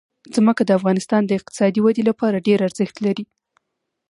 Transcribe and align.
ځمکه 0.35 0.61
د 0.65 0.71
افغانستان 0.79 1.21
د 1.25 1.31
اقتصادي 1.39 1.79
ودې 1.81 2.03
لپاره 2.09 2.43
ډېر 2.47 2.59
ارزښت 2.67 2.95
لري. 3.05 3.25